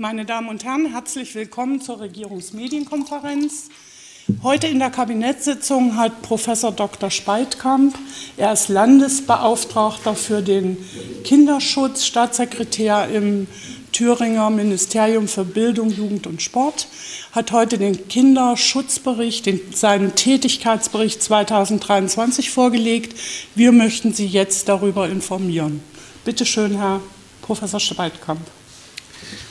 [0.00, 3.68] Meine Damen und Herren, herzlich willkommen zur Regierungsmedienkonferenz.
[4.44, 7.10] Heute in der Kabinettssitzung hat Professor Dr.
[7.10, 7.98] Speitkamp,
[8.36, 10.76] er ist Landesbeauftragter für den
[11.24, 13.48] Kinderschutz, Staatssekretär im
[13.90, 16.86] Thüringer Ministerium für Bildung, Jugend und Sport,
[17.32, 23.18] hat heute den Kinderschutzbericht, den, seinen Tätigkeitsbericht 2023 vorgelegt.
[23.56, 25.82] Wir möchten Sie jetzt darüber informieren.
[26.24, 27.00] Bitte schön, Herr
[27.42, 28.42] Professor Speitkamp.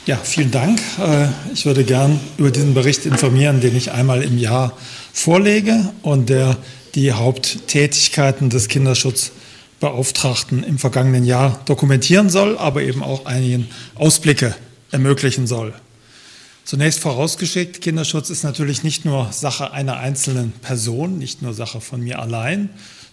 [0.06, 0.80] Ja, vielen Dank.
[0.98, 4.76] Äh, ich würde gern über diesen Bericht informieren, den ich einmal im Jahr
[5.12, 6.56] vorlege und der
[6.94, 14.54] die Haupttätigkeiten des Kinderschutzbeauftragten im vergangenen Jahr dokumentieren soll, aber eben auch einigen Ausblicke
[14.90, 15.74] ermöglichen soll.
[16.64, 22.02] Zunächst vorausgeschickt, Kinderschutz ist natürlich nicht nur Sache einer einzelnen Person, nicht nur Sache von
[22.02, 22.70] mir allein,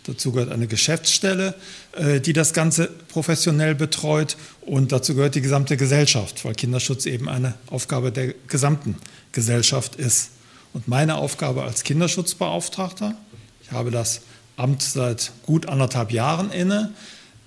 [0.07, 1.55] Dazu gehört eine Geschäftsstelle,
[1.93, 4.37] äh, die das Ganze professionell betreut.
[4.61, 8.97] Und dazu gehört die gesamte Gesellschaft, weil Kinderschutz eben eine Aufgabe der gesamten
[9.31, 10.29] Gesellschaft ist.
[10.73, 13.15] Und meine Aufgabe als Kinderschutzbeauftragter,
[13.63, 14.21] ich habe das
[14.57, 16.93] Amt seit gut anderthalb Jahren inne,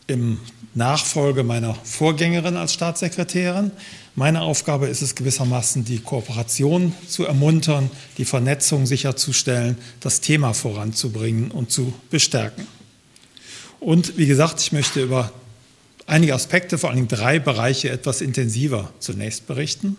[0.06, 0.38] im
[0.78, 3.72] Nachfolge meiner Vorgängerin als Staatssekretärin.
[4.14, 11.50] Meine Aufgabe ist es gewissermaßen, die Kooperation zu ermuntern, die Vernetzung sicherzustellen, das Thema voranzubringen
[11.50, 12.66] und zu bestärken.
[13.80, 15.30] Und wie gesagt, ich möchte über
[16.06, 19.96] einige Aspekte, vor allem drei Bereiche, etwas intensiver zunächst berichten.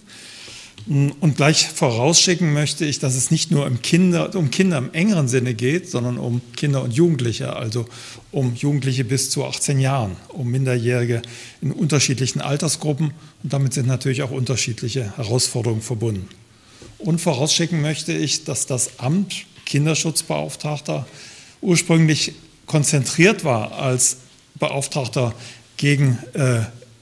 [0.90, 5.28] Und gleich vorausschicken möchte ich, dass es nicht nur um Kinder, um Kinder im engeren
[5.28, 7.86] Sinne geht, sondern um Kinder und Jugendliche, also
[8.32, 11.22] um Jugendliche bis zu 18 Jahren, um Minderjährige
[11.62, 13.14] in unterschiedlichen Altersgruppen.
[13.44, 16.28] Und damit sind natürlich auch unterschiedliche Herausforderungen verbunden.
[16.98, 21.06] Und vorausschicken möchte ich, dass das Amt Kinderschutzbeauftragter
[21.62, 22.34] ursprünglich
[22.66, 24.17] konzentriert war als
[24.56, 25.36] Beauftragter
[25.78, 26.62] gegen äh,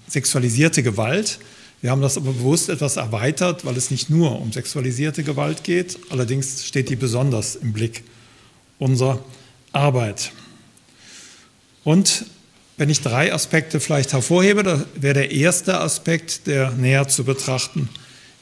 [0.09, 1.39] sexualisierte Gewalt
[1.81, 5.99] wir haben das aber bewusst etwas erweitert, weil es nicht nur um sexualisierte Gewalt geht.
[6.09, 8.03] Allerdings steht die besonders im Blick
[8.79, 9.23] unserer
[9.73, 10.31] Arbeit.
[11.83, 12.25] Und
[12.77, 17.89] wenn ich drei Aspekte vielleicht hervorhebe, da wäre der erste Aspekt, der näher zu betrachten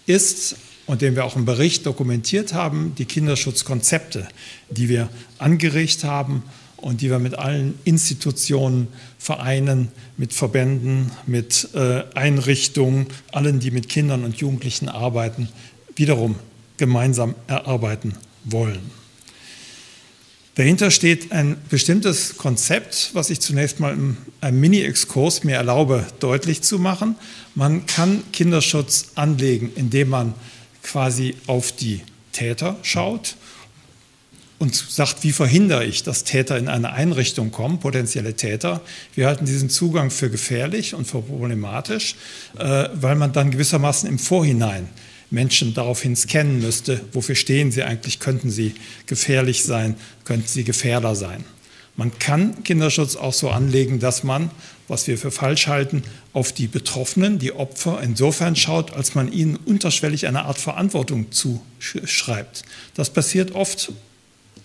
[0.06, 4.28] ist und den wir auch im Bericht dokumentiert haben, die Kinderschutzkonzepte,
[4.70, 5.10] die wir
[5.40, 6.44] angeregt haben
[6.78, 8.88] und die wir mit allen Institutionen,
[9.18, 15.50] Vereinen, mit Verbänden, mit äh, Einrichtungen, allen, die mit Kindern und Jugendlichen arbeiten,
[15.96, 16.36] wiederum
[16.78, 18.92] gemeinsam erarbeiten wollen.
[20.56, 26.62] Dahinter steht ein bestimmtes Konzept, was ich zunächst mal in einem Mini-Exkurs mir erlaube, deutlich
[26.62, 27.16] zu machen.
[27.56, 30.34] Man kann Kinderschutz anlegen, indem man
[30.82, 33.36] quasi auf die Täter schaut
[34.66, 38.82] und sagt, wie verhindere ich, dass Täter in eine Einrichtung kommen, potenzielle Täter.
[39.14, 42.16] Wir halten diesen Zugang für gefährlich und für problematisch,
[42.58, 44.90] äh, weil man dann gewissermaßen im Vorhinein
[45.30, 48.74] Menschen daraufhin scannen müsste, wofür stehen sie eigentlich, könnten sie
[49.06, 51.44] gefährlich sein, könnten sie Gefährder sein.
[51.96, 54.50] Man kann Kinderschutz auch so anlegen, dass man,
[54.88, 56.02] was wir für falsch halten,
[56.34, 62.64] auf die Betroffenen, die Opfer insofern schaut, als man ihnen unterschwellig eine Art Verantwortung zuschreibt.
[62.96, 63.94] Das passiert oft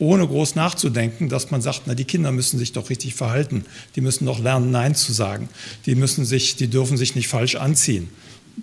[0.00, 4.00] ohne groß nachzudenken, dass man sagt, na, die Kinder müssen sich doch richtig verhalten, die
[4.00, 5.48] müssen doch lernen, Nein zu sagen,
[5.86, 8.08] die müssen sich, die dürfen sich nicht falsch anziehen.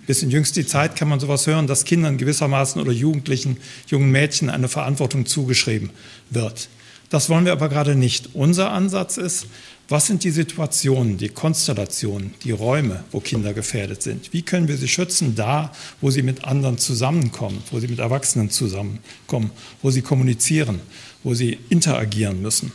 [0.06, 3.56] Bis in jüngste Zeit kann man sowas hören, dass Kindern gewissermaßen oder Jugendlichen,
[3.86, 5.90] jungen Mädchen eine Verantwortung zugeschrieben
[6.30, 6.68] wird.
[7.08, 8.30] Das wollen wir aber gerade nicht.
[8.34, 9.46] Unser Ansatz ist,
[9.88, 14.34] was sind die Situationen, die Konstellationen, die Räume, wo Kinder gefährdet sind?
[14.34, 15.72] Wie können wir sie schützen da,
[16.02, 19.50] wo sie mit anderen zusammenkommen, wo sie mit Erwachsenen zusammenkommen,
[19.80, 20.80] wo sie kommunizieren,
[21.28, 22.72] wo sie interagieren müssen?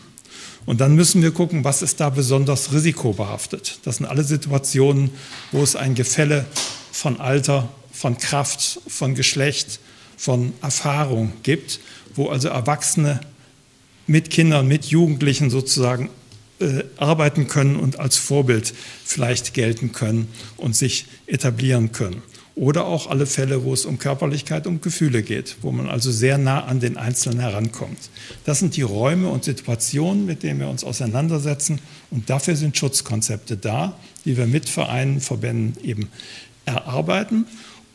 [0.67, 3.79] Und dann müssen wir gucken, was ist da besonders risikobehaftet.
[3.83, 5.09] Das sind alle Situationen,
[5.51, 6.45] wo es ein Gefälle
[6.91, 9.79] von Alter, von Kraft, von Geschlecht,
[10.17, 11.79] von Erfahrung gibt,
[12.13, 13.21] wo also Erwachsene
[14.05, 16.11] mit Kindern, mit Jugendlichen sozusagen
[16.59, 18.71] äh, arbeiten können und als Vorbild
[19.03, 22.21] vielleicht gelten können und sich etablieren können.
[22.55, 26.37] Oder auch alle Fälle, wo es um Körperlichkeit, um Gefühle geht, wo man also sehr
[26.37, 27.97] nah an den Einzelnen herankommt.
[28.45, 31.79] Das sind die Räume und Situationen, mit denen wir uns auseinandersetzen.
[32.11, 36.09] Und dafür sind Schutzkonzepte da, die wir mit Vereinen, Verbänden eben
[36.65, 37.45] erarbeiten,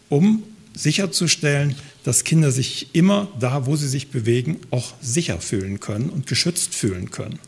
[0.08, 0.42] um
[0.74, 6.26] sicherzustellen, dass Kinder sich immer da, wo sie sich bewegen, auch sicher fühlen können und
[6.26, 7.38] geschützt fühlen können.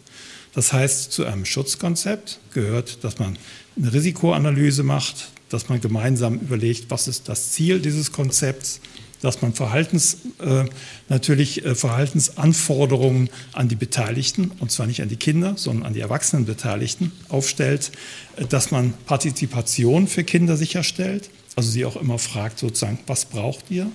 [0.52, 3.36] Das heißt, zu einem Schutzkonzept gehört, dass man
[3.76, 8.80] eine Risikoanalyse macht, dass man gemeinsam überlegt, was ist das Ziel dieses Konzepts,
[9.20, 10.64] dass man Verhaltens, äh,
[11.08, 16.00] natürlich äh, Verhaltensanforderungen an die Beteiligten, und zwar nicht an die Kinder, sondern an die
[16.00, 17.92] erwachsenen Beteiligten aufstellt,
[18.36, 23.70] äh, dass man Partizipation für Kinder sicherstellt, also sie auch immer fragt sozusagen, was braucht
[23.70, 23.90] ihr?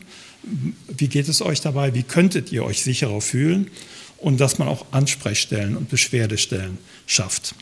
[0.87, 1.95] Wie geht es euch dabei?
[1.95, 3.71] Wie könntet ihr euch sicherer fühlen?
[4.17, 7.55] Und dass man auch Ansprechstellen und Beschwerdestellen schafft.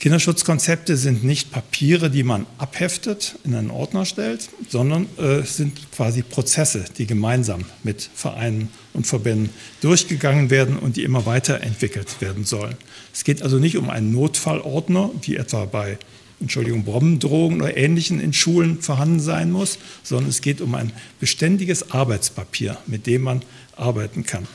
[0.00, 6.22] Kinderschutzkonzepte sind nicht Papiere, die man abheftet, in einen Ordner stellt, sondern äh, sind quasi
[6.22, 9.50] Prozesse, die gemeinsam mit Vereinen und Verbänden
[9.80, 12.76] durchgegangen werden und die immer weiterentwickelt werden sollen.
[13.12, 15.98] Es geht also nicht um einen Notfallordner, wie etwa bei
[16.40, 21.90] Entschuldigung, Bombendrohungen oder Ähnlichen in Schulen vorhanden sein muss, sondern es geht um ein beständiges
[21.90, 23.42] Arbeitspapier, mit dem man
[23.76, 24.46] arbeiten kann.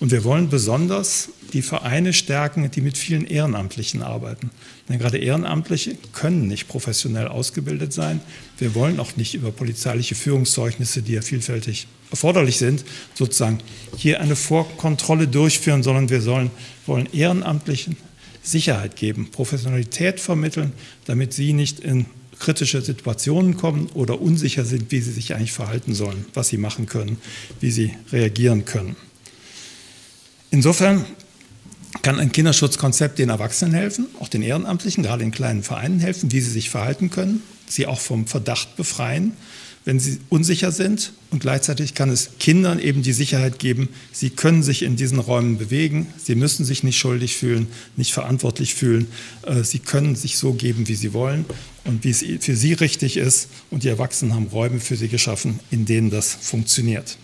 [0.00, 4.50] Und wir wollen besonders die Vereine stärken, die mit vielen Ehrenamtlichen arbeiten.
[4.88, 8.20] Denn gerade Ehrenamtliche können nicht professionell ausgebildet sein.
[8.58, 12.84] Wir wollen auch nicht über polizeiliche Führungszeugnisse, die ja vielfältig erforderlich sind,
[13.14, 13.58] sozusagen
[13.96, 16.50] hier eine Vorkontrolle durchführen, sondern wir sollen,
[16.86, 17.96] wollen Ehrenamtlichen
[18.42, 20.72] Sicherheit geben, Professionalität vermitteln,
[21.06, 22.06] damit sie nicht in
[22.38, 26.86] kritische Situationen kommen oder unsicher sind, wie sie sich eigentlich verhalten sollen, was sie machen
[26.86, 27.18] können,
[27.60, 28.96] wie sie reagieren können.
[30.50, 31.04] Insofern
[32.02, 36.40] kann ein Kinderschutzkonzept den Erwachsenen helfen, auch den Ehrenamtlichen, gerade in kleinen Vereinen helfen, wie
[36.40, 39.32] sie sich verhalten können, sie auch vom Verdacht befreien,
[39.84, 41.12] wenn sie unsicher sind.
[41.30, 45.58] Und gleichzeitig kann es Kindern eben die Sicherheit geben, sie können sich in diesen Räumen
[45.58, 47.66] bewegen, sie müssen sich nicht schuldig fühlen,
[47.96, 49.08] nicht verantwortlich fühlen,
[49.42, 51.44] äh, sie können sich so geben, wie sie wollen
[51.84, 53.48] und wie es für sie richtig ist.
[53.70, 57.18] Und die Erwachsenen haben Räume für sie geschaffen, in denen das funktioniert.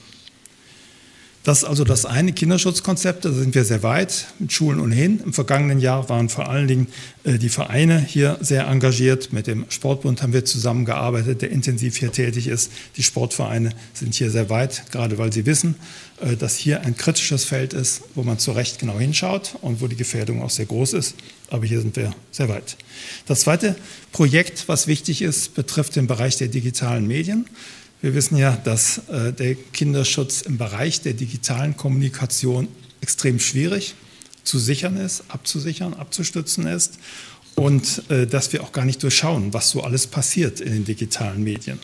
[1.45, 5.21] Das ist also das eine Kinderschutzkonzept, da sind wir sehr weit, mit Schulen ohnehin.
[5.21, 6.87] Im vergangenen Jahr waren vor allen Dingen
[7.25, 9.31] äh, die Vereine hier sehr engagiert.
[9.35, 12.73] Mit dem Sportbund haben wir zusammengearbeitet, der intensiv hier tätig ist.
[12.97, 15.75] Die Sportvereine sind hier sehr weit, gerade weil sie wissen,
[16.23, 19.87] äh, dass hier ein kritisches Feld ist, wo man zu Recht genau hinschaut und wo
[19.87, 21.15] die Gefährdung auch sehr groß ist.
[21.51, 22.79] Aber hier sind wir sehr weit.
[23.27, 23.77] Das zweite
[24.13, 27.45] Projekt, was wichtig ist, betrifft den Bereich der digitalen Medien.
[28.05, 32.69] Wir wissen ja, dass äh, der Kinderschutz im Bereich der digitalen Kommunikation
[33.01, 33.95] extrem schwierig
[34.43, 36.99] zu sichern ist, abzusichern, abzustützen ist
[37.55, 41.43] und äh, dass wir auch gar nicht durchschauen, was so alles passiert in den digitalen
[41.43, 41.79] Medien.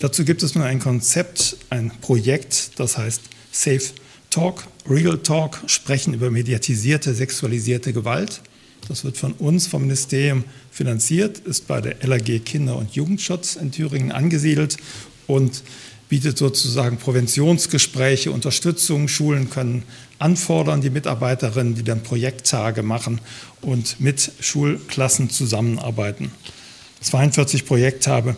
[0.00, 3.92] Dazu gibt es nun ein Konzept, ein Projekt, das heißt Safe
[4.28, 8.40] Talk, Real Talk, sprechen über mediatisierte, sexualisierte Gewalt.
[8.88, 10.42] Das wird von uns, vom Ministerium
[10.72, 14.78] finanziert, ist bei der LAG Kinder- und Jugendschutz in Thüringen angesiedelt
[15.30, 15.62] und
[16.08, 19.06] bietet sozusagen Präventionsgespräche, Unterstützung.
[19.06, 19.84] Schulen können
[20.18, 23.20] anfordern, die Mitarbeiterinnen, die dann Projekttage machen
[23.62, 26.32] und mit Schulklassen zusammenarbeiten.
[27.00, 28.36] 42 Projekttage,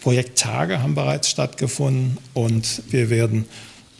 [0.00, 3.46] Projekttage haben bereits stattgefunden und wir werden,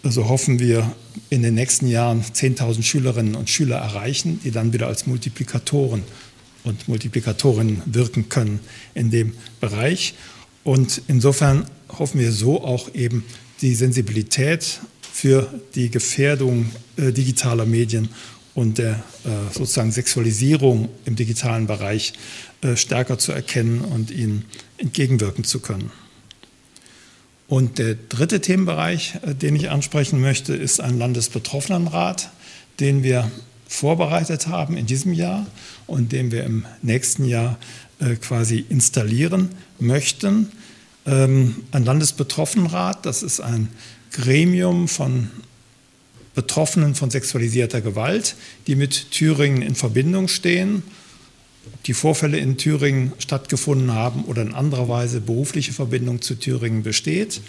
[0.02, 0.94] so also hoffen wir,
[1.30, 6.02] in den nächsten Jahren 10.000 Schülerinnen und Schüler erreichen, die dann wieder als Multiplikatoren
[6.64, 8.60] und Multiplikatorinnen wirken können
[8.94, 10.14] in dem Bereich.
[10.62, 13.24] Und insofern hoffen wir so auch eben
[13.60, 14.80] die Sensibilität
[15.12, 18.08] für die Gefährdung äh, digitaler Medien
[18.54, 22.14] und der äh, sozusagen Sexualisierung im digitalen Bereich
[22.62, 24.44] äh, stärker zu erkennen und ihnen
[24.78, 25.90] entgegenwirken zu können.
[27.46, 32.30] Und der dritte Themenbereich, äh, den ich ansprechen möchte, ist ein Landesbetroffenenrat,
[32.80, 33.30] den wir
[33.66, 35.46] vorbereitet haben in diesem Jahr
[35.86, 37.58] und den wir im nächsten Jahr
[37.98, 40.50] äh, quasi installieren möchten.
[41.06, 43.68] Ähm, ein Landesbetroffenenrat, das ist ein
[44.10, 45.30] Gremium von
[46.34, 50.82] Betroffenen von sexualisierter Gewalt, die mit Thüringen in Verbindung stehen,
[51.86, 57.40] die Vorfälle in Thüringen stattgefunden haben oder in anderer Weise berufliche Verbindung zu Thüringen besteht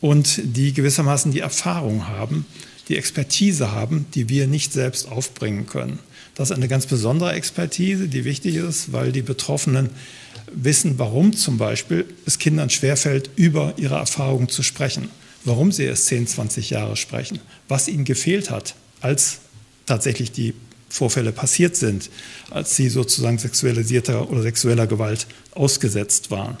[0.00, 2.46] und die gewissermaßen die Erfahrung haben,
[2.88, 5.98] die Expertise haben, die wir nicht selbst aufbringen können.
[6.34, 9.90] Das ist eine ganz besondere Expertise, die wichtig ist, weil die Betroffenen
[10.52, 15.08] wissen, warum zum Beispiel es Kindern schwerfällt, über ihre Erfahrungen zu sprechen,
[15.44, 19.38] warum sie erst 10, 20 Jahre sprechen, was ihnen gefehlt hat, als
[19.86, 20.54] tatsächlich die
[20.88, 22.10] Vorfälle passiert sind,
[22.50, 26.56] als sie sozusagen sexualisierter oder sexueller Gewalt ausgesetzt waren.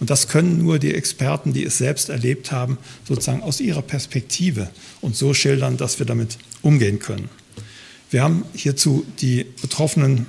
[0.00, 4.68] Und das können nur die Experten, die es selbst erlebt haben, sozusagen aus ihrer Perspektive
[5.00, 7.28] und so schildern, dass wir damit umgehen können.
[8.10, 10.26] Wir haben hierzu die betroffenen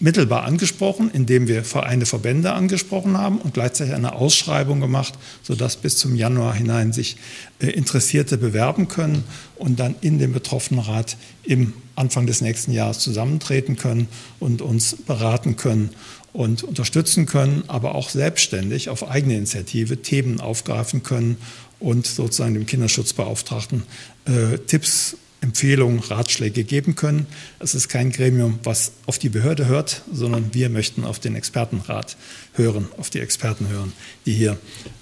[0.00, 5.98] mittelbar angesprochen, indem wir Vereine, Verbände angesprochen haben und gleichzeitig eine Ausschreibung gemacht, sodass bis
[5.98, 7.16] zum Januar hinein sich
[7.60, 9.24] äh, Interessierte bewerben können
[9.56, 15.56] und dann in dem Betroffenenrat im Anfang des nächsten Jahres zusammentreten können und uns beraten
[15.56, 15.90] können
[16.32, 21.36] und unterstützen können, aber auch selbstständig auf eigene Initiative Themen aufgreifen können
[21.78, 23.82] und sozusagen dem Kinderschutzbeauftragten
[24.24, 27.26] äh, Tipps Empfehlungen, Ratschläge geben können.
[27.58, 32.16] Es ist kein Gremium, was auf die Behörde hört, sondern wir möchten auf den Expertenrat
[32.54, 33.92] hören, auf die Experten hören,
[34.26, 34.58] die hier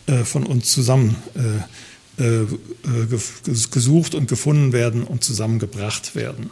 [0.07, 2.47] äh, von uns zusammen äh, äh,
[3.71, 6.51] gesucht und gefunden werden und zusammengebracht werden.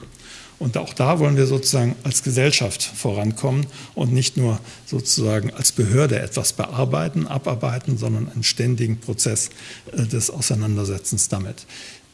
[0.59, 6.19] Und auch da wollen wir sozusagen als Gesellschaft vorankommen und nicht nur sozusagen als Behörde
[6.19, 9.51] etwas bearbeiten, abarbeiten, sondern einen ständigen Prozess
[9.93, 11.67] äh, des Auseinandersetzens damit.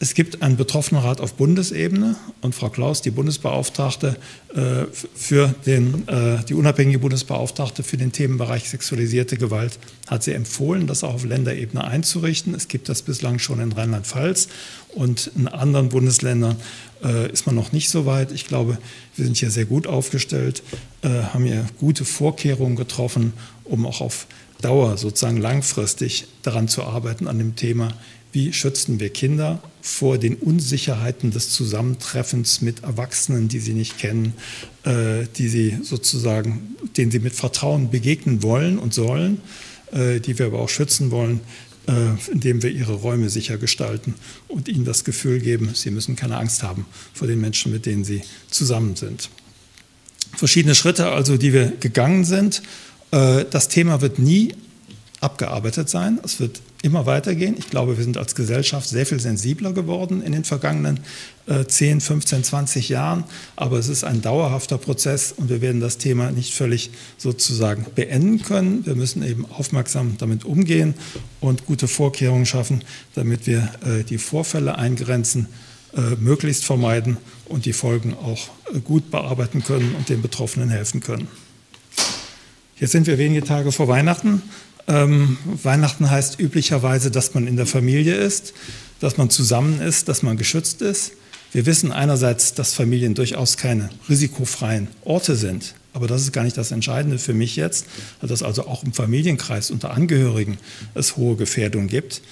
[0.03, 4.17] Es gibt einen Betroffenenrat auf Bundesebene und Frau Klaus, die Bundesbeauftragte
[4.53, 9.79] äh, für den, äh, die unabhängige Bundesbeauftragte für den Themenbereich sexualisierte Gewalt,
[10.09, 12.53] hat sie empfohlen, das auch auf Länderebene einzurichten.
[12.53, 14.49] Es gibt das bislang schon in Rheinland-Pfalz
[14.89, 16.57] und in anderen Bundesländern
[17.05, 18.33] äh, ist man noch nicht so weit.
[18.33, 18.79] Ich glaube,
[19.15, 20.65] wir sind hier sehr gut aufgestellt,
[21.05, 23.33] haben hier gute Vorkehrungen getroffen,
[23.65, 24.27] um auch auf
[24.61, 27.93] Dauer sozusagen langfristig daran zu arbeiten an dem Thema,
[28.33, 34.35] wie schützen wir Kinder vor den Unsicherheiten des Zusammentreffens mit Erwachsenen, die sie nicht kennen,
[34.85, 39.41] äh, die sie sozusagen, denen sie mit Vertrauen begegnen wollen und sollen,
[39.93, 41.41] äh, die wir aber auch schützen wollen,
[41.87, 44.15] äh, indem wir ihre Räume sicher gestalten
[44.49, 48.05] und ihnen das Gefühl geben, sie müssen keine Angst haben vor den Menschen, mit denen
[48.05, 49.29] sie zusammen sind.
[50.37, 52.63] Verschiedene Schritte also, die wir gegangen sind.
[53.11, 54.55] Äh, das Thema wird nie
[55.21, 56.19] abgearbeitet sein.
[56.25, 57.55] Es wird immer weitergehen.
[57.57, 61.01] Ich glaube, wir sind als Gesellschaft sehr viel sensibler geworden in den vergangenen
[61.47, 63.25] äh, 10, 15, 20 Jahren.
[63.57, 68.43] Aber es ist ein dauerhafter Prozess und wir werden das Thema nicht völlig sozusagen beenden
[68.43, 68.85] können.
[68.85, 70.95] Wir müssen eben aufmerksam damit umgehen
[71.41, 72.83] und gute Vorkehrungen schaffen,
[73.15, 75.47] damit wir äh, die Vorfälle eingrenzen,
[75.95, 81.01] äh, möglichst vermeiden und die Folgen auch äh, gut bearbeiten können und den Betroffenen helfen
[81.01, 81.29] können.
[82.79, 84.43] Jetzt sind wir wenige Tage vor Weihnachten.
[84.89, 88.53] Ähm, Weihnachten heißt üblicherweise, dass man in der Familie ist,
[89.01, 91.13] dass man zusammen ist, dass man geschützt ist.
[91.53, 95.75] Wir wissen einerseits, dass Familien durchaus keine risikofreien Orte sind.
[95.93, 97.87] Aber das ist gar nicht das Entscheidende für mich jetzt,
[98.23, 100.57] dass also auch im Familienkreis unter Angehörigen
[100.95, 102.23] es hohe Gefährdung gibt.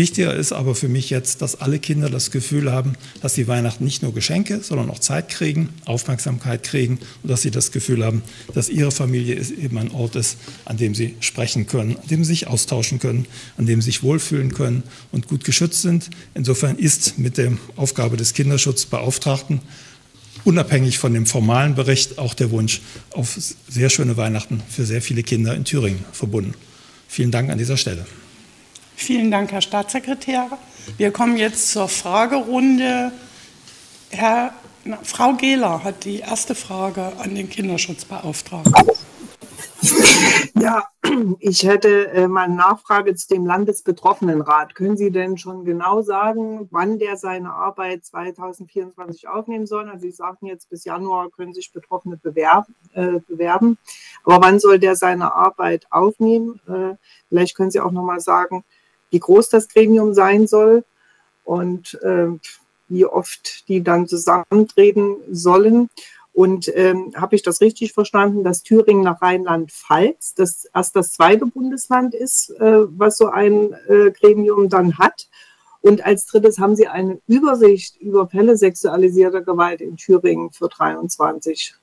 [0.00, 3.84] Wichtiger ist aber für mich jetzt, dass alle Kinder das Gefühl haben, dass sie Weihnachten
[3.84, 8.22] nicht nur Geschenke, sondern auch Zeit kriegen, Aufmerksamkeit kriegen und dass sie das Gefühl haben,
[8.54, 12.30] dass ihre Familie eben ein Ort ist, an dem sie sprechen können, an dem sie
[12.30, 13.26] sich austauschen können,
[13.58, 16.08] an dem sie sich wohlfühlen können und gut geschützt sind.
[16.32, 19.60] Insofern ist mit der Aufgabe des Kinderschutzbeauftragten
[20.44, 22.80] unabhängig von dem formalen Bericht auch der Wunsch
[23.10, 23.36] auf
[23.68, 26.54] sehr schöne Weihnachten für sehr viele Kinder in Thüringen verbunden.
[27.06, 28.06] Vielen Dank an dieser Stelle.
[29.00, 30.50] Vielen Dank, Herr Staatssekretär.
[30.98, 33.10] Wir kommen jetzt zur Fragerunde.
[34.10, 34.52] Herr,
[34.84, 38.74] na, Frau Gehler hat die erste Frage an den Kinderschutzbeauftragten.
[40.54, 40.84] Ja,
[41.38, 44.74] ich hätte äh, mal eine Nachfrage zu dem Landesbetroffenenrat.
[44.74, 49.88] Können Sie denn schon genau sagen, wann der seine Arbeit 2024 aufnehmen soll?
[49.88, 52.74] Also Sie sagten jetzt, bis Januar können sich Betroffene bewerben.
[52.92, 53.78] Äh, bewerben.
[54.24, 56.60] Aber wann soll der seine Arbeit aufnehmen?
[56.68, 56.96] Äh,
[57.30, 58.62] vielleicht können Sie auch noch mal sagen,
[59.10, 60.84] wie groß das Gremium sein soll
[61.44, 62.28] und äh,
[62.88, 65.88] wie oft die dann zusammentreten sollen.
[66.32, 71.46] Und ähm, habe ich das richtig verstanden, dass Thüringen nach Rheinland-Pfalz das erst das zweite
[71.46, 75.28] Bundesland ist, äh, was so ein äh, Gremium dann hat?
[75.82, 81.74] Und als drittes haben Sie eine Übersicht über Fälle sexualisierter Gewalt in Thüringen für 23.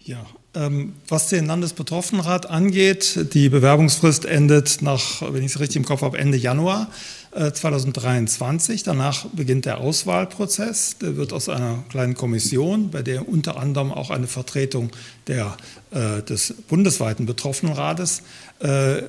[0.00, 0.24] Ja,
[0.54, 6.02] ähm, was den Landesbetroffenenrat angeht, die Bewerbungsfrist endet nach, wenn ich es richtig im Kopf
[6.02, 6.88] habe, Ende Januar
[7.32, 8.80] 2023.
[8.80, 10.96] Äh, Danach beginnt der Auswahlprozess.
[10.98, 14.90] Der wird aus einer kleinen Kommission, bei der unter anderem auch eine Vertretung
[15.26, 15.56] der,
[15.90, 18.22] äh, des bundesweiten Betroffenenrates
[18.60, 19.02] äh,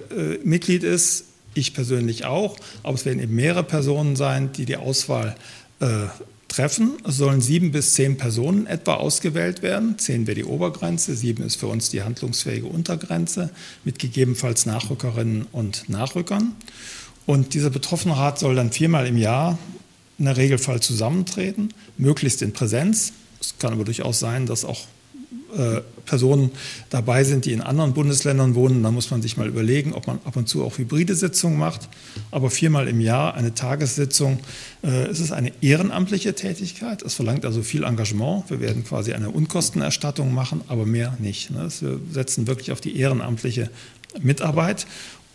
[0.44, 1.26] Mitglied ist.
[1.54, 5.36] Ich persönlich auch, aber es werden eben mehrere Personen sein, die die Auswahl
[6.50, 6.98] treffen.
[7.06, 9.98] Sollen sieben bis zehn Personen etwa ausgewählt werden.
[9.98, 13.50] Zehn wäre die Obergrenze, sieben ist für uns die handlungsfähige Untergrenze
[13.86, 16.56] mit gegebenenfalls Nachrückerinnen und Nachrückern.
[17.26, 19.58] Und dieser Betroffenenrat soll dann viermal im Jahr
[20.18, 23.14] in der Regelfall zusammentreten, möglichst in Präsenz.
[23.40, 24.86] Es kann aber durchaus sein, dass auch
[25.58, 26.52] äh, Personen
[26.90, 30.20] dabei sind, die in anderen Bundesländern wohnen, dann muss man sich mal überlegen, ob man
[30.26, 31.88] ab und zu auch hybride Sitzungen macht.
[32.32, 34.40] Aber viermal im Jahr eine Tagessitzung,
[34.84, 37.02] äh, es ist eine ehrenamtliche Tätigkeit.
[37.04, 38.50] Es verlangt also viel Engagement.
[38.50, 41.52] Wir werden quasi eine Unkostenerstattung machen, aber mehr nicht.
[41.52, 41.70] Ne?
[41.80, 43.70] Wir setzen wirklich auf die ehrenamtliche
[44.22, 44.88] Mitarbeit.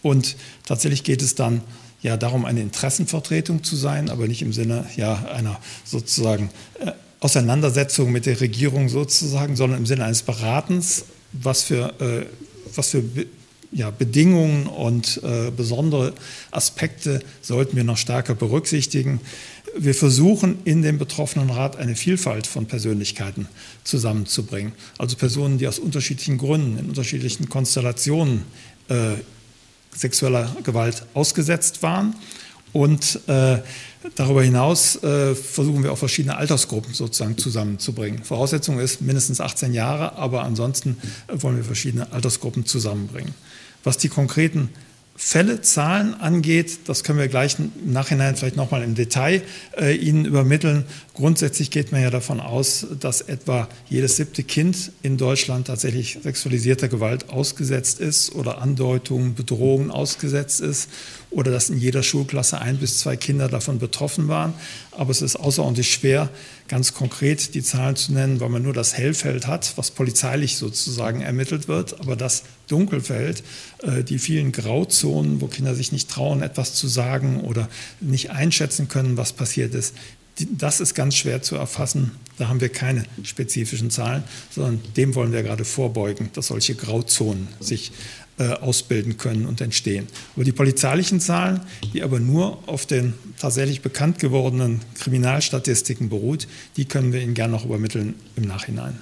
[0.02, 1.62] Und tatsächlich geht es dann
[2.02, 6.92] ja darum, eine Interessenvertretung zu sein, aber nicht im Sinne ja, einer sozusagen äh,
[7.24, 12.26] Auseinandersetzung mit der Regierung sozusagen, sondern im Sinne eines Beratens, was für, äh,
[12.74, 13.02] was für
[13.72, 16.12] ja, Bedingungen und äh, besondere
[16.50, 19.22] Aspekte sollten wir noch stärker berücksichtigen.
[19.74, 23.48] Wir versuchen in dem betroffenen Rat eine Vielfalt von Persönlichkeiten
[23.84, 24.74] zusammenzubringen.
[24.98, 28.42] Also Personen, die aus unterschiedlichen Gründen, in unterschiedlichen Konstellationen
[28.90, 29.14] äh,
[29.96, 32.14] sexueller Gewalt ausgesetzt waren
[32.74, 33.60] und äh,
[34.14, 38.22] Darüber hinaus äh, versuchen wir auch verschiedene Altersgruppen sozusagen zusammenzubringen.
[38.22, 40.98] Voraussetzung ist mindestens 18 Jahre, aber ansonsten
[41.32, 43.34] wollen wir verschiedene Altersgruppen zusammenbringen.
[43.82, 44.70] Was die konkreten
[45.16, 49.42] Fälle, Zahlen angeht, das können wir gleich im Nachhinein vielleicht nochmal im Detail
[49.80, 50.84] äh, Ihnen übermitteln.
[51.14, 56.88] Grundsätzlich geht man ja davon aus, dass etwa jedes siebte Kind in Deutschland tatsächlich sexualisierter
[56.88, 60.90] Gewalt ausgesetzt ist oder Andeutungen, Bedrohungen ausgesetzt ist
[61.34, 64.54] oder dass in jeder Schulklasse ein bis zwei Kinder davon betroffen waren.
[64.92, 66.30] Aber es ist außerordentlich schwer,
[66.68, 71.20] ganz konkret die Zahlen zu nennen, weil man nur das Hellfeld hat, was polizeilich sozusagen
[71.20, 72.00] ermittelt wird.
[72.00, 73.42] Aber das Dunkelfeld,
[73.82, 77.68] äh, die vielen Grauzonen, wo Kinder sich nicht trauen, etwas zu sagen oder
[78.00, 79.94] nicht einschätzen können, was passiert ist,
[80.50, 82.12] das ist ganz schwer zu erfassen.
[82.38, 87.48] Da haben wir keine spezifischen Zahlen, sondern dem wollen wir gerade vorbeugen, dass solche Grauzonen
[87.60, 87.92] sich
[88.38, 90.08] äh, ausbilden können und entstehen.
[90.34, 91.60] Aber die polizeilichen Zahlen,
[91.92, 97.52] die aber nur auf den tatsächlich bekannt gewordenen Kriminalstatistiken beruht, die können wir Ihnen gerne
[97.52, 99.00] noch übermitteln im Nachhinein.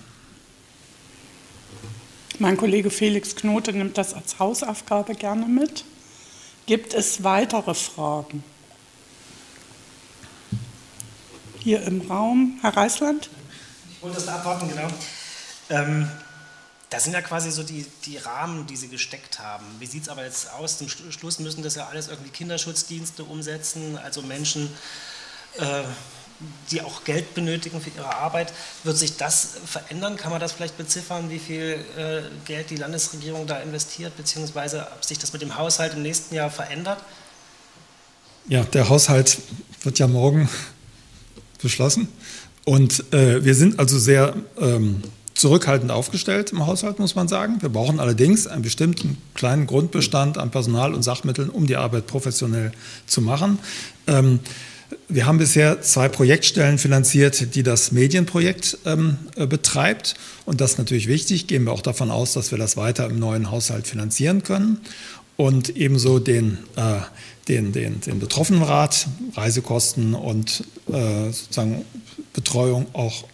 [2.39, 5.85] Mein Kollege Felix Knote nimmt das als Hausaufgabe gerne mit.
[6.67, 8.45] Gibt es weitere Fragen?
[11.59, 13.31] Hier im Raum, Herr Reisland?
[13.93, 14.89] Ich wollte das da abwarten, genau.
[15.71, 16.09] Ähm,
[16.93, 19.65] das sind ja quasi so die, die Rahmen, die sie gesteckt haben.
[19.79, 20.77] Wie sieht es aber jetzt aus?
[20.77, 24.69] Zum Schluss müssen das ja alles irgendwie Kinderschutzdienste umsetzen, also Menschen,
[25.59, 25.85] äh,
[26.71, 28.53] die auch Geld benötigen für ihre Arbeit.
[28.85, 30.19] Wird sich das verändern?
[30.19, 35.03] Kann man das vielleicht beziffern, wie viel äh, Geld die Landesregierung da investiert, beziehungsweise ob
[35.03, 37.03] sich das mit dem Haushalt im nächsten Jahr verändert?
[38.49, 39.39] Ja, der Haushalt
[39.83, 40.51] wird ja morgen
[41.63, 42.09] beschlossen.
[42.65, 45.03] Und äh, wir sind also sehr ähm,
[45.35, 47.61] zurückhaltend aufgestellt im Haushalt, muss man sagen.
[47.61, 52.73] Wir brauchen allerdings einen bestimmten kleinen Grundbestand an Personal und Sachmitteln, um die Arbeit professionell
[53.07, 53.59] zu machen.
[54.07, 54.41] Ähm,
[55.09, 60.15] wir haben bisher zwei Projektstellen finanziert, die das Medienprojekt ähm, äh, betreibt.
[60.45, 61.47] Und das ist natürlich wichtig.
[61.47, 64.81] Gehen wir auch davon aus, dass wir das weiter im neuen Haushalt finanzieren können.
[65.37, 67.01] Und ebenso den, äh,
[67.49, 71.85] den, den, den Betroffenenrat, Reisekosten und äh, sozusagen
[72.33, 73.25] Betreuung auch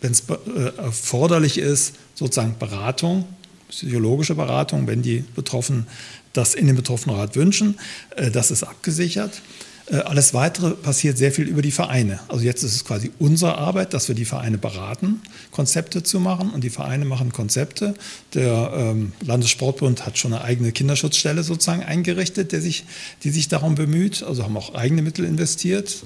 [0.00, 3.24] wenn es äh, erforderlich ist, sozusagen Beratung,
[3.68, 5.86] psychologische Beratung, wenn die Betroffenen
[6.32, 7.78] das in den Betroffenenrat wünschen,
[8.16, 9.40] äh, das ist abgesichert.
[9.88, 12.20] Äh, alles Weitere passiert sehr viel über die Vereine.
[12.28, 16.50] Also jetzt ist es quasi unsere Arbeit, dass wir die Vereine beraten, Konzepte zu machen.
[16.50, 17.94] Und die Vereine machen Konzepte.
[18.34, 22.84] Der ähm, Landessportbund hat schon eine eigene Kinderschutzstelle sozusagen eingerichtet, der sich,
[23.22, 24.22] die sich darum bemüht.
[24.22, 26.02] Also haben auch eigene Mittel investiert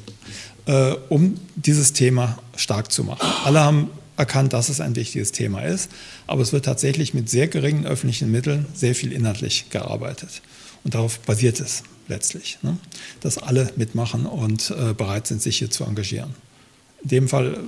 [0.66, 3.27] äh, um dieses Thema stark zu machen.
[3.45, 5.90] Alle haben erkannt, dass es ein wichtiges Thema ist,
[6.27, 10.43] aber es wird tatsächlich mit sehr geringen öffentlichen Mitteln sehr viel inhaltlich gearbeitet.
[10.85, 12.77] Und darauf basiert es letztlich, ne?
[13.20, 16.35] dass alle mitmachen und äh, bereit sind, sich hier zu engagieren.
[17.03, 17.59] In dem Fall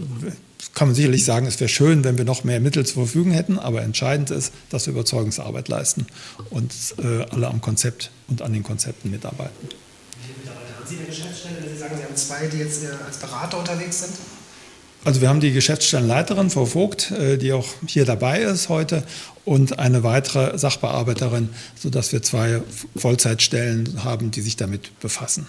[0.74, 3.58] kann man sicherlich sagen, es wäre schön, wenn wir noch mehr Mittel zur Verfügung hätten,
[3.58, 6.06] aber entscheidend ist, dass wir Überzeugungsarbeit leisten
[6.50, 9.68] und äh, alle am Konzept und an den Konzepten mitarbeiten.
[10.92, 14.00] Sie eine Geschäftsstelle, wenn Sie sagen, Sie haben zwei, die jetzt äh, als Berater unterwegs
[14.00, 14.12] sind?
[15.04, 19.02] Also wir haben die Geschäftsstellenleiterin, Frau Vogt, äh, die auch hier dabei ist heute,
[19.44, 22.62] und eine weitere Sachbearbeiterin, sodass wir zwei
[22.94, 25.48] Vollzeitstellen haben, die sich damit befassen.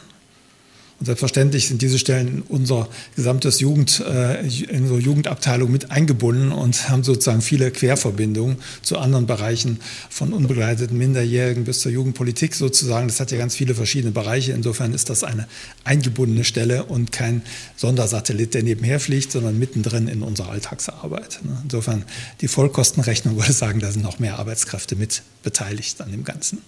[1.04, 2.88] Und selbstverständlich sind diese Stellen in unser
[3.18, 9.26] gesamtes Jugend, äh, in unsere Jugendabteilung mit eingebunden und haben sozusagen viele Querverbindungen zu anderen
[9.26, 13.10] Bereichen von unbegleiteten Minderjährigen bis zur Jugendpolitik sozusagen.
[13.10, 14.54] Das hat ja ganz viele verschiedene Bereiche.
[14.54, 15.46] Insofern ist das eine
[15.84, 17.42] eingebundene Stelle und kein
[17.76, 21.42] Sondersatellit, der nebenher fliegt, sondern mittendrin in unserer Alltagsarbeit.
[21.44, 21.58] Ne?
[21.64, 22.06] Insofern
[22.40, 26.60] die Vollkostenrechnung würde sagen, da sind noch mehr Arbeitskräfte mit beteiligt an dem Ganzen.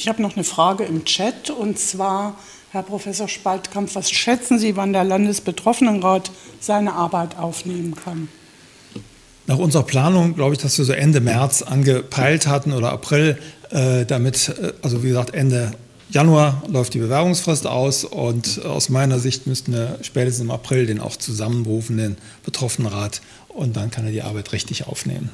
[0.00, 2.38] Ich habe noch eine Frage im Chat und zwar,
[2.70, 8.28] Herr Professor Spaltkamp, was schätzen Sie, wann der Landesbetroffenenrat seine Arbeit aufnehmen kann?
[9.46, 13.36] nach unserer Planung, glaube ich, dass wir so Ende März angepeilt hatten oder April,
[13.68, 15.72] äh, damit, äh, also wie gesagt, Ende
[16.08, 20.98] Januar läuft die Bewerbungsfrist aus und aus meiner Sicht müssten wir spätestens im April den
[20.98, 25.28] auch zusammenberufen, den Betroffenenrat, und dann kann er die Arbeit richtig aufnehmen.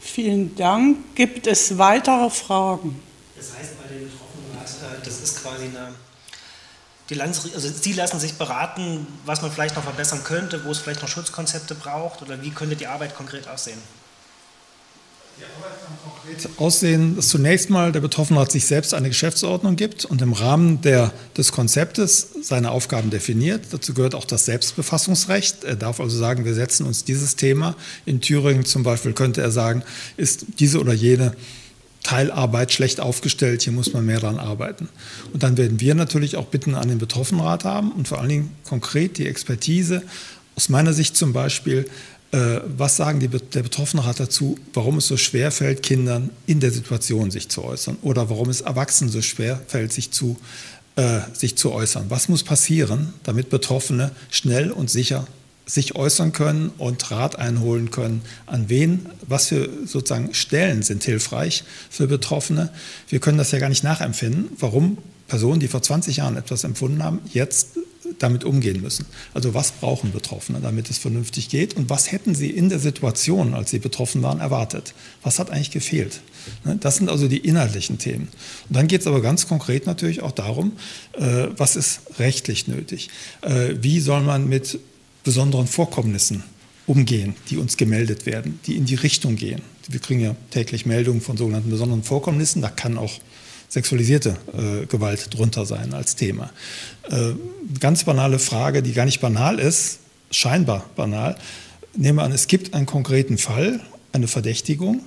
[0.00, 0.96] Vielen Dank.
[1.14, 2.96] Gibt es weitere Fragen?
[3.42, 5.94] Das heißt, bei dem Betroffenenrat, äh, das ist quasi eine.
[7.10, 10.78] Die Landes also Sie lassen sich beraten, was man vielleicht noch verbessern könnte, wo es
[10.78, 13.78] vielleicht noch Schutzkonzepte braucht oder wie könnte die Arbeit konkret aussehen?
[15.36, 20.04] Die Arbeit kann konkret aussehen, dass zunächst mal der Betroffenheit sich selbst eine Geschäftsordnung gibt
[20.04, 23.66] und im Rahmen der, des Konzeptes seine Aufgaben definiert.
[23.72, 25.64] Dazu gehört auch das Selbstbefassungsrecht.
[25.64, 27.74] Er darf also sagen, wir setzen uns dieses Thema.
[28.06, 29.82] In Thüringen zum Beispiel könnte er sagen,
[30.16, 31.34] ist diese oder jene
[32.02, 34.88] Teilarbeit schlecht aufgestellt, hier muss man mehr daran arbeiten.
[35.32, 38.56] Und dann werden wir natürlich auch Bitten an den Betroffenenrat haben und vor allen Dingen
[38.64, 40.02] konkret die Expertise,
[40.54, 41.88] aus meiner Sicht zum Beispiel,
[42.32, 46.70] äh, was sagen die, der Betroffenenrat dazu, warum es so schwer fällt, Kindern in der
[46.70, 50.36] Situation sich zu äußern oder warum es Erwachsenen so schwer fällt, sich zu,
[50.96, 52.06] äh, sich zu äußern?
[52.08, 55.26] Was muss passieren, damit Betroffene schnell und sicher
[55.72, 61.64] sich äußern können und Rat einholen können, an wen, was für sozusagen Stellen sind hilfreich
[61.88, 62.70] für Betroffene.
[63.08, 67.02] Wir können das ja gar nicht nachempfinden, warum Personen, die vor 20 Jahren etwas empfunden
[67.02, 67.78] haben, jetzt
[68.18, 69.06] damit umgehen müssen.
[69.32, 73.54] Also was brauchen Betroffene, damit es vernünftig geht und was hätten sie in der Situation,
[73.54, 74.92] als sie betroffen waren, erwartet?
[75.22, 76.20] Was hat eigentlich gefehlt?
[76.64, 78.28] Ne, das sind also die inhaltlichen Themen.
[78.68, 80.72] Und dann geht es aber ganz konkret natürlich auch darum,
[81.14, 83.08] äh, was ist rechtlich nötig?
[83.40, 84.78] Äh, wie soll man mit
[85.24, 86.42] besonderen Vorkommnissen
[86.86, 89.62] umgehen, die uns gemeldet werden, die in die Richtung gehen?
[89.88, 92.62] Wir kriegen ja täglich Meldungen von sogenannten besonderen Vorkommnissen.
[92.62, 93.12] Da kann auch
[93.68, 96.50] sexualisierte äh, Gewalt drunter sein als Thema.
[97.10, 97.32] Äh,
[97.80, 99.98] ganz banale Frage, die gar nicht banal ist,
[100.30, 101.36] scheinbar banal.
[101.96, 103.80] Nehmen wir an, es gibt einen konkreten Fall,
[104.12, 105.02] eine Verdächtigung.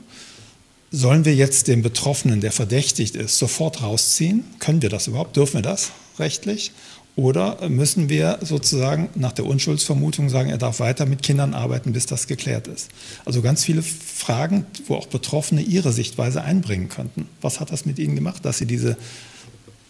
[0.91, 4.45] Sollen wir jetzt den Betroffenen, der verdächtigt ist, sofort rausziehen?
[4.59, 5.35] Können wir das überhaupt?
[5.35, 6.71] Dürfen wir das rechtlich?
[7.15, 12.05] Oder müssen wir sozusagen nach der Unschuldsvermutung sagen, er darf weiter mit Kindern arbeiten, bis
[12.05, 12.89] das geklärt ist?
[13.23, 17.29] Also ganz viele Fragen, wo auch Betroffene ihre Sichtweise einbringen könnten.
[17.41, 18.97] Was hat das mit ihnen gemacht, dass sie diese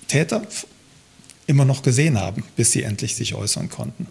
[0.08, 0.44] Täter
[1.48, 4.08] immer noch gesehen haben, bis sie endlich sich äußern konnten.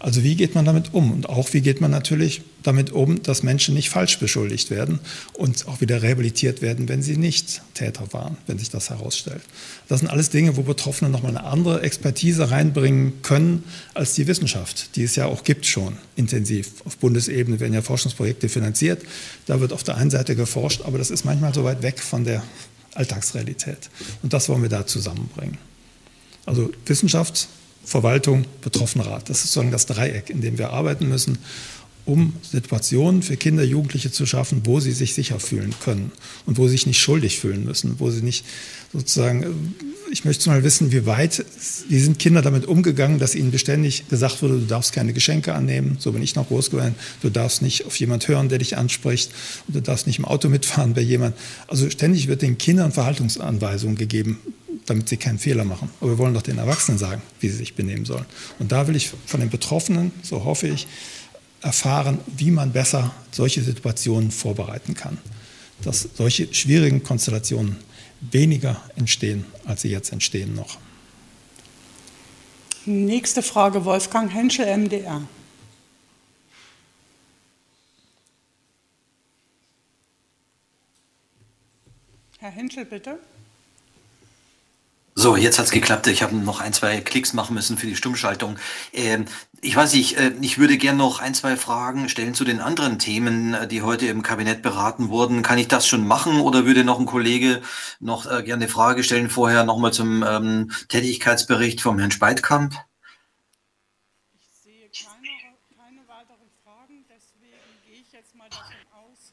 [0.00, 1.12] Also wie geht man damit um?
[1.12, 4.98] Und auch wie geht man natürlich damit um, dass Menschen nicht falsch beschuldigt werden
[5.32, 9.42] und auch wieder rehabilitiert werden, wenn sie nicht Täter waren, wenn sich das herausstellt.
[9.88, 13.62] Das sind alles Dinge, wo Betroffene nochmal eine andere Expertise reinbringen können
[13.94, 16.82] als die Wissenschaft, die es ja auch gibt schon intensiv.
[16.84, 19.02] Auf Bundesebene werden ja Forschungsprojekte finanziert.
[19.46, 22.24] Da wird auf der einen Seite geforscht, aber das ist manchmal so weit weg von
[22.24, 22.42] der
[22.94, 23.88] Alltagsrealität.
[24.22, 25.58] Und das wollen wir da zusammenbringen.
[26.46, 27.48] Also Wissenschaft,
[27.84, 29.28] Verwaltung, Betroffenenrat.
[29.28, 31.38] Das ist sozusagen das Dreieck, in dem wir arbeiten müssen,
[32.04, 36.10] um Situationen für Kinder, Jugendliche zu schaffen, wo sie sich sicher fühlen können
[36.46, 38.44] und wo sie sich nicht schuldig fühlen müssen, wo sie nicht
[38.92, 39.74] sozusagen,
[40.10, 41.44] ich möchte mal wissen, wie weit,
[41.88, 45.96] wie sind Kinder damit umgegangen, dass ihnen beständig gesagt wurde, du darfst keine Geschenke annehmen,
[46.00, 49.30] so bin ich noch groß geworden, du darfst nicht auf jemand hören, der dich anspricht,
[49.68, 51.36] und du darfst nicht im Auto mitfahren bei jemand.
[51.68, 54.40] Also ständig wird den Kindern Verhaltungsanweisungen gegeben,
[54.86, 55.88] damit sie keinen Fehler machen.
[56.00, 58.26] Aber wir wollen doch den Erwachsenen sagen, wie sie sich benehmen sollen.
[58.58, 60.86] Und da will ich von den Betroffenen, so hoffe ich,
[61.62, 65.18] erfahren, wie man besser solche Situationen vorbereiten kann.
[65.82, 67.76] Dass solche schwierigen Konstellationen
[68.20, 70.78] weniger entstehen, als sie jetzt entstehen noch.
[72.84, 75.22] Nächste Frage, Wolfgang Henschel, MDR.
[82.38, 83.20] Herr Henschel, bitte.
[85.14, 86.06] So, jetzt hat's geklappt.
[86.06, 88.58] Ich habe noch ein, zwei Klicks machen müssen für die Stummschaltung.
[88.94, 89.26] Ähm,
[89.60, 92.98] ich weiß nicht, äh, ich würde gerne noch ein, zwei Fragen stellen zu den anderen
[92.98, 95.42] Themen, äh, die heute im Kabinett beraten wurden.
[95.42, 97.60] Kann ich das schon machen oder würde noch ein Kollege
[98.00, 102.74] noch äh, gerne eine Frage stellen vorher nochmal zum ähm, Tätigkeitsbericht vom Herrn Speitkamp?
[104.32, 104.88] Ich sehe
[105.76, 109.32] keine weiteren Fragen, deswegen gehe ich jetzt mal davon aus,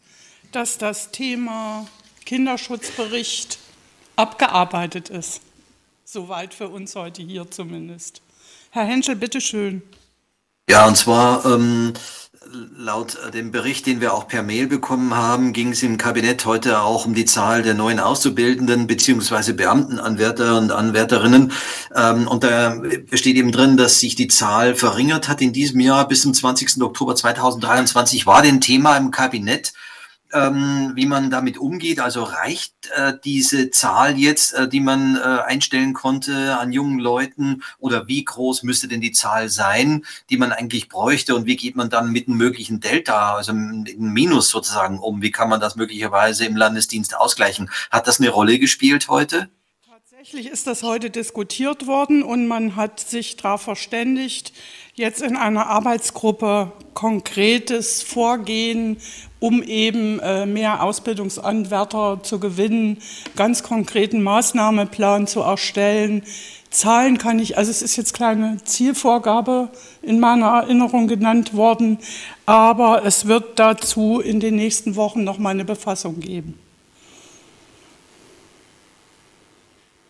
[0.52, 1.88] dass das Thema
[2.26, 3.60] Kinderschutzbericht
[4.18, 5.42] abgearbeitet ist.
[6.12, 8.24] Soweit für uns heute hier zumindest.
[8.72, 9.84] Herr Henschel, bitteschön.
[10.68, 11.94] Ja, und zwar ähm,
[12.76, 16.80] laut dem Bericht, den wir auch per Mail bekommen haben, ging es im Kabinett heute
[16.80, 21.52] auch um die Zahl der neuen Auszubildenden beziehungsweise Beamtenanwärter und Anwärterinnen.
[21.96, 22.82] Ähm, und da
[23.14, 26.08] steht eben drin, dass sich die Zahl verringert hat in diesem Jahr.
[26.08, 26.82] Bis zum 20.
[26.82, 29.74] Oktober 2023 war den Thema im Kabinett.
[30.34, 32.00] Ähm, wie man damit umgeht?
[32.00, 37.64] Also reicht äh, diese Zahl jetzt, äh, die man äh, einstellen konnte an jungen Leuten?
[37.80, 41.36] Oder wie groß müsste denn die Zahl sein, die man eigentlich bräuchte?
[41.36, 45.22] Und wie geht man dann mit einem möglichen Delta, also einem Minus sozusagen um?
[45.22, 47.70] Wie kann man das möglicherweise im Landesdienst ausgleichen?
[47.90, 49.50] Hat das eine Rolle gespielt heute?
[50.20, 54.52] Tatsächlich ist das heute diskutiert worden und man hat sich darauf verständigt,
[54.94, 58.98] jetzt in einer Arbeitsgruppe konkretes Vorgehen,
[59.40, 62.98] um eben äh, mehr Ausbildungsanwärter zu gewinnen,
[63.36, 66.24] ganz konkreten Maßnahmeplan zu erstellen.
[66.70, 69.70] Zahlen kann ich, also es ist jetzt kleine Zielvorgabe
[70.02, 71.98] in meiner Erinnerung genannt worden,
[72.46, 76.60] aber es wird dazu in den nächsten Wochen noch mal eine Befassung geben.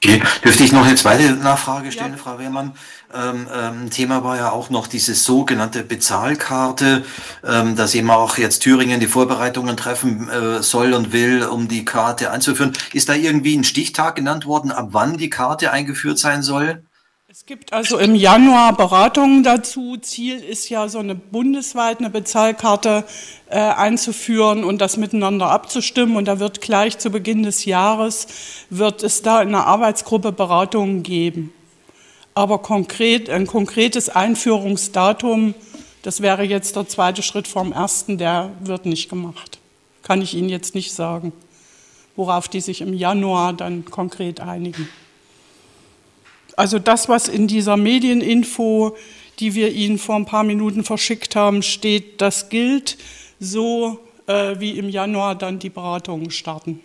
[0.03, 0.21] Okay.
[0.43, 2.17] Dürfte ich noch eine zweite Nachfrage stellen, ja.
[2.17, 2.73] Frau Wehrmann?
[3.11, 7.03] Ähm, ähm, Thema war ja auch noch diese sogenannte Bezahlkarte,
[7.43, 11.85] ähm, dass eben auch jetzt Thüringen die Vorbereitungen treffen äh, soll und will, um die
[11.85, 12.73] Karte einzuführen.
[12.93, 16.83] Ist da irgendwie ein Stichtag genannt worden, ab wann die Karte eingeführt sein soll?
[17.31, 19.97] Es gibt also im Januar Beratungen dazu.
[19.97, 23.05] Ziel ist ja so eine bundesweit eine Bezahlkarte
[23.49, 26.15] äh, einzuführen und das miteinander abzustimmen.
[26.15, 28.25] Und da wird gleich zu Beginn des Jahres
[28.71, 31.53] wird es da in einer Arbeitsgruppe Beratungen geben.
[32.39, 35.55] Aber konkret ein konkretes Einführungsdatum,
[36.03, 39.59] das wäre jetzt der zweite Schritt vom ersten, der wird nicht gemacht.
[40.03, 41.33] Kann ich Ihnen jetzt nicht sagen,
[42.15, 44.87] worauf die sich im Januar dann konkret einigen.
[46.55, 48.95] Also das, was in dieser Medieninfo,
[49.39, 52.97] die wir Ihnen vor ein paar Minuten verschickt haben, steht, das gilt
[53.41, 56.79] so, äh, wie im Januar dann die Beratungen starten.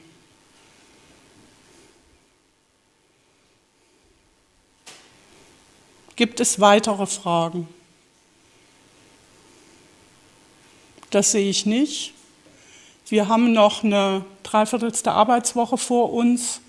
[6.17, 7.69] Gibt es weitere Fragen?
[11.11, 12.13] Das sehe ich nicht.
[13.09, 16.61] Wir haben noch eine dreiviertelste Arbeitswoche vor uns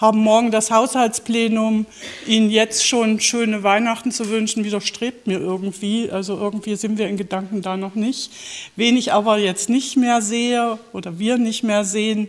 [0.00, 1.84] haben morgen das Haushaltsplenum.
[2.26, 6.10] Ihnen jetzt schon schöne Weihnachten zu wünschen, widerstrebt mir irgendwie.
[6.10, 8.32] Also irgendwie sind wir in Gedanken da noch nicht.
[8.76, 12.28] Wen ich aber jetzt nicht mehr sehe oder wir nicht mehr sehen,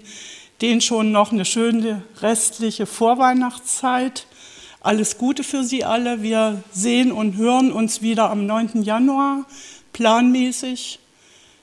[0.61, 4.27] den schon noch eine schöne restliche Vorweihnachtszeit.
[4.83, 6.23] Alles Gute für Sie alle.
[6.23, 8.81] Wir sehen und hören uns wieder am 9.
[8.81, 9.45] Januar
[9.93, 10.99] planmäßig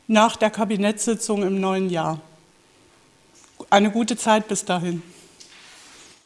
[0.07, 2.21] nach der Kabinettssitzung im neuen Jahr.
[3.71, 5.03] Eine gute Zeit bis dahin.